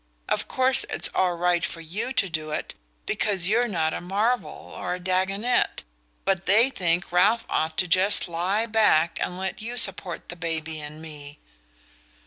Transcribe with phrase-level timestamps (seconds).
[0.27, 2.73] Of course it's all right for YOU to do it,
[3.05, 5.83] because you're not a Marvell or a Dagonet;
[6.25, 10.79] but they think Ralph ought to just lie back and let you support the baby
[10.81, 11.37] and me."